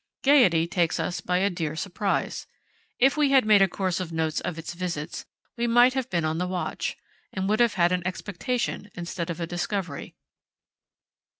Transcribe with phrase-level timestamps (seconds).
[0.23, 2.47] Gaiety takes us by a dear surprise.
[2.97, 6.25] If we had made a course of notes of its visits, we might have been
[6.25, 6.97] on the watch,
[7.31, 10.15] and would have had an expectation instead of a discovery.